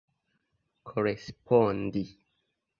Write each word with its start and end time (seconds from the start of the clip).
korespondi 0.87 2.05